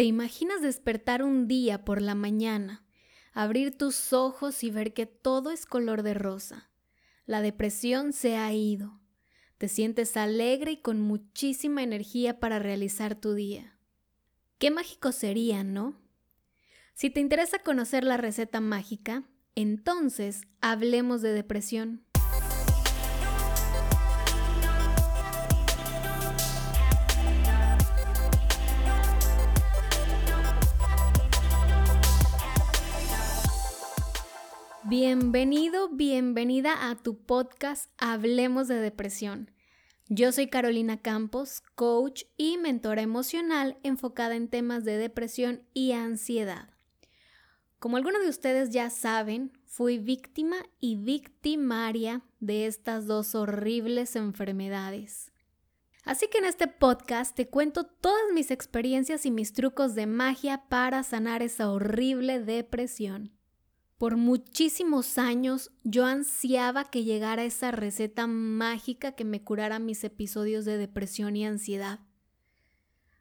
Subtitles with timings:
[0.00, 2.86] ¿Te imaginas despertar un día por la mañana,
[3.34, 6.70] abrir tus ojos y ver que todo es color de rosa?
[7.26, 8.98] La depresión se ha ido.
[9.58, 13.76] Te sientes alegre y con muchísima energía para realizar tu día.
[14.56, 16.00] Qué mágico sería, ¿no?
[16.94, 19.24] Si te interesa conocer la receta mágica,
[19.54, 22.06] entonces hablemos de depresión.
[34.90, 39.52] Bienvenido, bienvenida a tu podcast Hablemos de Depresión.
[40.08, 46.70] Yo soy Carolina Campos, coach y mentora emocional enfocada en temas de depresión y ansiedad.
[47.78, 55.30] Como algunos de ustedes ya saben, fui víctima y victimaria de estas dos horribles enfermedades.
[56.02, 60.64] Así que en este podcast te cuento todas mis experiencias y mis trucos de magia
[60.68, 63.39] para sanar esa horrible depresión.
[64.00, 70.64] Por muchísimos años yo ansiaba que llegara esa receta mágica que me curara mis episodios
[70.64, 72.00] de depresión y ansiedad.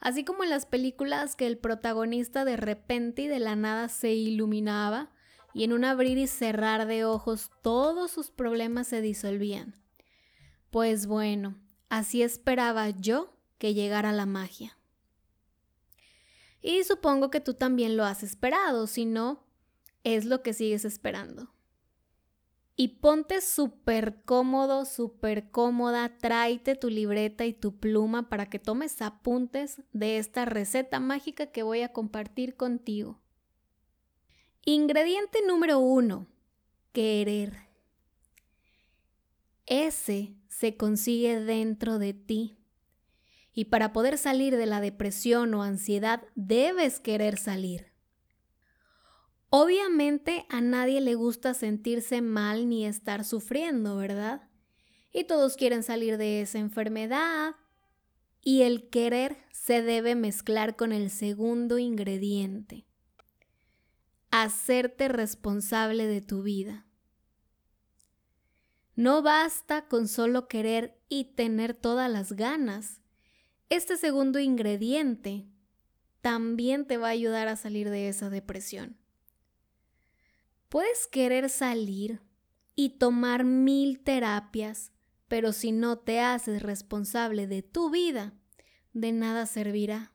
[0.00, 4.14] Así como en las películas que el protagonista de repente y de la nada se
[4.14, 5.12] iluminaba
[5.52, 9.76] y en un abrir y cerrar de ojos todos sus problemas se disolvían.
[10.72, 11.56] Pues bueno,
[11.88, 14.76] así esperaba yo que llegara la magia.
[16.60, 19.43] Y supongo que tú también lo has esperado, si no,
[20.04, 21.54] es lo que sigues esperando.
[22.76, 29.00] Y ponte súper cómodo, súper cómoda, tráete tu libreta y tu pluma para que tomes
[29.00, 33.20] apuntes de esta receta mágica que voy a compartir contigo.
[34.64, 36.26] Ingrediente número uno,
[36.92, 37.68] querer.
[39.66, 42.58] Ese se consigue dentro de ti.
[43.52, 47.93] Y para poder salir de la depresión o ansiedad debes querer salir.
[49.56, 54.50] Obviamente a nadie le gusta sentirse mal ni estar sufriendo, ¿verdad?
[55.12, 57.54] Y todos quieren salir de esa enfermedad.
[58.40, 62.84] Y el querer se debe mezclar con el segundo ingrediente.
[64.32, 66.84] Hacerte responsable de tu vida.
[68.96, 73.02] No basta con solo querer y tener todas las ganas.
[73.68, 75.46] Este segundo ingrediente
[76.22, 79.03] también te va a ayudar a salir de esa depresión.
[80.74, 82.20] Puedes querer salir
[82.74, 84.90] y tomar mil terapias,
[85.28, 88.32] pero si no te haces responsable de tu vida,
[88.92, 90.12] de nada servirá.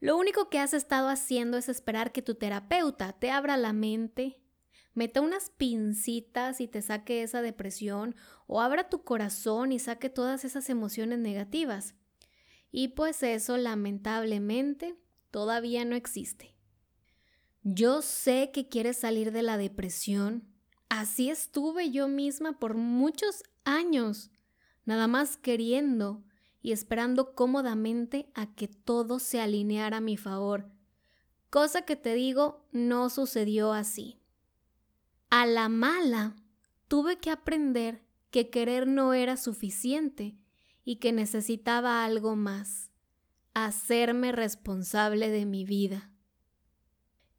[0.00, 4.38] Lo único que has estado haciendo es esperar que tu terapeuta te abra la mente,
[4.92, 10.44] meta unas pincitas y te saque esa depresión, o abra tu corazón y saque todas
[10.44, 11.94] esas emociones negativas.
[12.70, 14.94] Y pues eso lamentablemente
[15.30, 16.53] todavía no existe.
[17.66, 20.46] Yo sé que quieres salir de la depresión.
[20.90, 24.30] Así estuve yo misma por muchos años,
[24.84, 26.22] nada más queriendo
[26.60, 30.70] y esperando cómodamente a que todo se alineara a mi favor,
[31.48, 34.20] cosa que te digo no sucedió así.
[35.30, 36.36] A la mala,
[36.86, 40.36] tuve que aprender que querer no era suficiente
[40.84, 42.90] y que necesitaba algo más,
[43.54, 46.13] hacerme responsable de mi vida.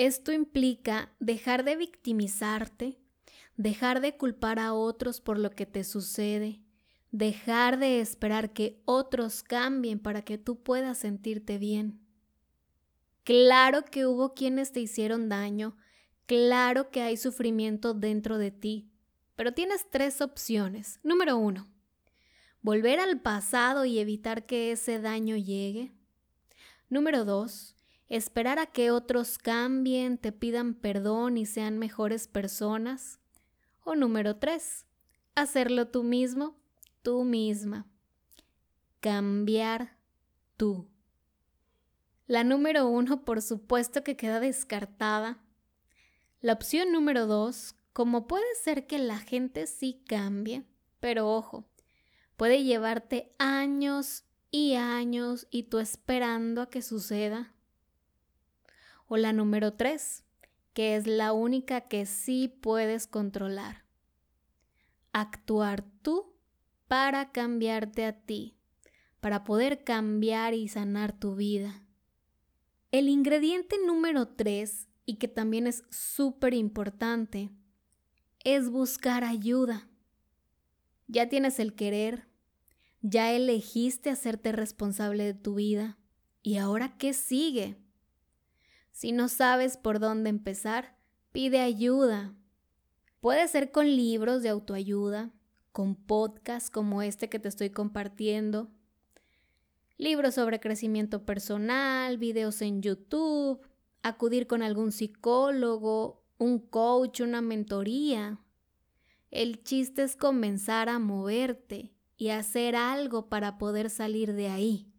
[0.00, 2.98] Esto implica dejar de victimizarte,
[3.58, 6.62] dejar de culpar a otros por lo que te sucede,
[7.10, 12.00] dejar de esperar que otros cambien para que tú puedas sentirte bien.
[13.24, 15.76] Claro que hubo quienes te hicieron daño,
[16.24, 18.90] claro que hay sufrimiento dentro de ti,
[19.36, 20.98] pero tienes tres opciones.
[21.02, 21.68] Número uno,
[22.62, 25.92] volver al pasado y evitar que ese daño llegue.
[26.88, 27.76] Número dos,
[28.10, 33.20] esperar a que otros cambien, te pidan perdón y sean mejores personas.
[33.82, 34.84] O número tres,
[35.34, 36.56] hacerlo tú mismo,
[37.02, 37.86] tú misma.
[39.00, 39.96] Cambiar
[40.56, 40.88] tú.
[42.26, 45.42] La número uno, por supuesto que queda descartada.
[46.40, 50.64] La opción número dos, como puede ser que la gente sí cambie,
[51.00, 51.68] pero ojo,
[52.36, 57.54] puede llevarte años y años y tú esperando a que suceda.
[59.12, 60.22] O la número tres,
[60.72, 63.84] que es la única que sí puedes controlar.
[65.12, 66.36] Actuar tú
[66.86, 68.56] para cambiarte a ti,
[69.18, 71.84] para poder cambiar y sanar tu vida.
[72.92, 77.50] El ingrediente número tres, y que también es súper importante,
[78.44, 79.88] es buscar ayuda.
[81.08, 82.28] Ya tienes el querer,
[83.02, 85.98] ya elegiste hacerte responsable de tu vida.
[86.42, 87.89] ¿Y ahora qué sigue?
[88.92, 90.96] Si no sabes por dónde empezar,
[91.32, 92.34] pide ayuda.
[93.20, 95.30] Puede ser con libros de autoayuda,
[95.72, 98.70] con podcasts como este que te estoy compartiendo,
[99.98, 103.60] libros sobre crecimiento personal, videos en YouTube,
[104.02, 108.40] acudir con algún psicólogo, un coach, una mentoría.
[109.30, 114.89] El chiste es comenzar a moverte y hacer algo para poder salir de ahí.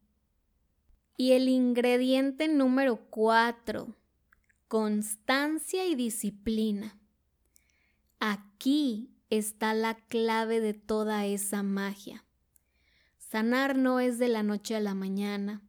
[1.17, 3.95] Y el ingrediente número cuatro,
[4.67, 6.99] constancia y disciplina.
[8.19, 12.25] Aquí está la clave de toda esa magia.
[13.17, 15.61] Sanar no es de la noche a la mañana.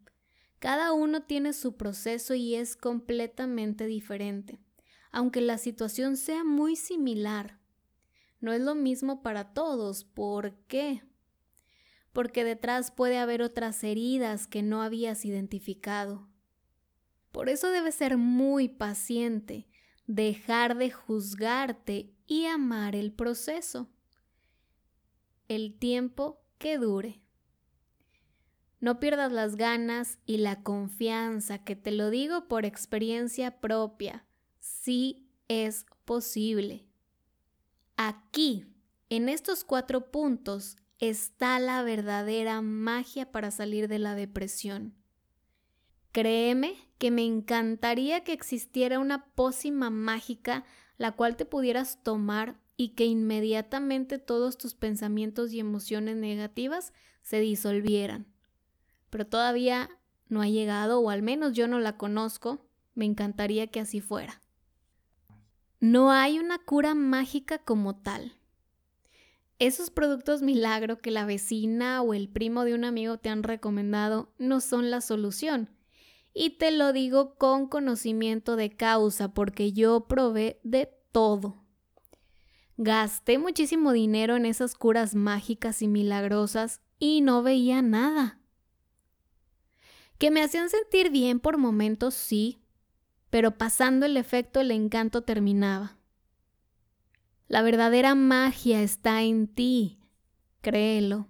[0.59, 4.59] Cada uno tiene su proceso y es completamente diferente,
[5.11, 7.59] aunque la situación sea muy similar.
[8.41, 10.05] No es lo mismo para todos.
[10.05, 11.03] ¿Por qué?
[12.13, 16.29] Porque detrás puede haber otras heridas que no habías identificado.
[17.31, 19.67] Por eso debes ser muy paciente,
[20.07, 23.89] dejar de juzgarte y amar el proceso.
[25.49, 27.23] El tiempo que dure.
[28.81, 34.27] No pierdas las ganas y la confianza, que te lo digo por experiencia propia.
[34.59, 36.85] Sí es posible.
[37.97, 38.67] Aquí,
[39.09, 44.95] en estos cuatro puntos, está la verdadera magia para salir de la depresión.
[46.13, 50.65] Créeme que me encantaría que existiera una pócima mágica
[50.99, 57.41] la cual te pudieras tomar y que inmediatamente todos tus pensamientos y emociones negativas se
[57.41, 58.33] disolvieran.
[59.11, 59.91] Pero todavía
[60.29, 62.65] no ha llegado, o al menos yo no la conozco,
[62.95, 64.41] me encantaría que así fuera.
[65.81, 68.37] No hay una cura mágica como tal.
[69.59, 74.33] Esos productos milagro que la vecina o el primo de un amigo te han recomendado
[74.39, 75.71] no son la solución
[76.35, 81.63] y te lo digo con conocimiento de causa porque yo probé de todo.
[82.77, 88.41] Gasté muchísimo dinero en esas curas mágicas y milagrosas y no veía nada.
[90.19, 92.63] Que me hacían sentir bien por momentos, sí,
[93.29, 95.99] pero pasando el efecto el encanto terminaba.
[97.49, 100.01] La verdadera magia está en ti,
[100.61, 101.29] créelo.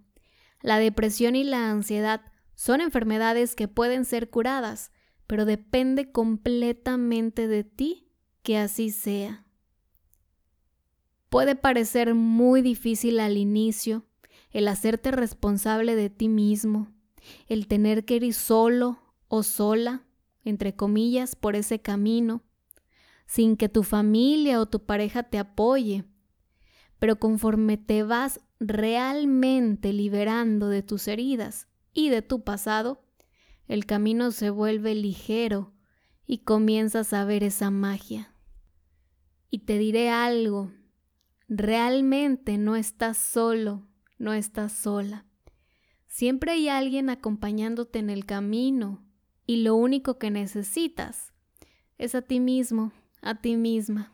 [0.60, 2.22] La depresión y la ansiedad
[2.54, 4.92] son enfermedades que pueden ser curadas,
[5.26, 8.12] pero depende completamente de ti
[8.42, 9.44] que así sea.
[11.28, 14.04] Puede parecer muy difícil al inicio
[14.50, 16.92] el hacerte responsable de ti mismo,
[17.48, 18.98] el tener que ir solo
[19.28, 20.04] o sola,
[20.44, 22.42] entre comillas, por ese camino,
[23.32, 26.04] sin que tu familia o tu pareja te apoye.
[26.98, 33.02] Pero conforme te vas realmente liberando de tus heridas y de tu pasado,
[33.68, 35.72] el camino se vuelve ligero
[36.26, 38.34] y comienzas a ver esa magia.
[39.48, 40.70] Y te diré algo,
[41.48, 43.88] realmente no estás solo,
[44.18, 45.24] no estás sola.
[46.06, 49.02] Siempre hay alguien acompañándote en el camino
[49.46, 51.32] y lo único que necesitas
[51.96, 54.12] es a ti mismo, a ti misma.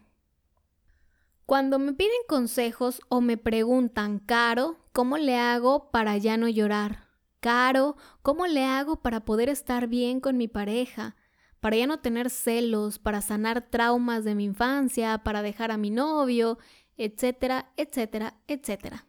[1.46, 7.08] Cuando me piden consejos o me preguntan, Caro, ¿cómo le hago para ya no llorar?
[7.40, 11.16] Caro, ¿cómo le hago para poder estar bien con mi pareja?
[11.60, 15.90] Para ya no tener celos, para sanar traumas de mi infancia, para dejar a mi
[15.90, 16.58] novio,
[16.96, 19.06] etcétera, etcétera, etcétera.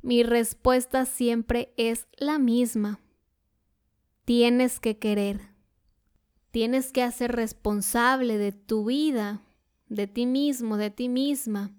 [0.00, 3.00] Mi respuesta siempre es la misma.
[4.24, 5.53] Tienes que querer.
[6.54, 9.42] Tienes que hacer responsable de tu vida,
[9.88, 11.74] de ti mismo, de ti misma,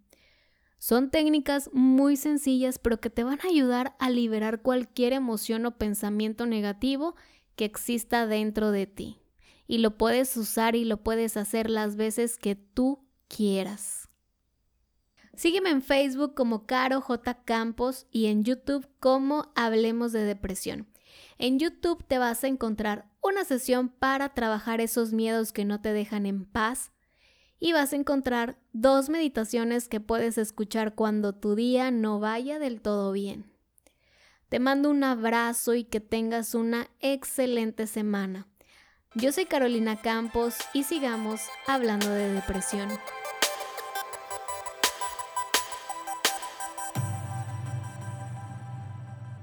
[0.78, 5.76] Son técnicas muy sencillas pero que te van a ayudar a liberar cualquier emoción o
[5.76, 7.14] pensamiento negativo
[7.54, 9.20] que exista dentro de ti.
[9.66, 14.08] Y lo puedes usar y lo puedes hacer las veces que tú quieras.
[15.34, 17.42] Sígueme en Facebook como Caro J.
[17.44, 20.88] Campos y en YouTube como Hablemos de Depresión.
[21.38, 25.92] En YouTube te vas a encontrar una sesión para trabajar esos miedos que no te
[25.92, 26.92] dejan en paz
[27.58, 32.80] y vas a encontrar dos meditaciones que puedes escuchar cuando tu día no vaya del
[32.80, 33.50] todo bien.
[34.48, 38.46] Te mando un abrazo y que tengas una excelente semana.
[39.16, 42.88] Yo soy Carolina Campos y sigamos hablando de depresión.